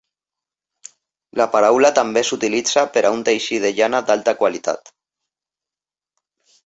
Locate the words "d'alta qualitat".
4.09-4.93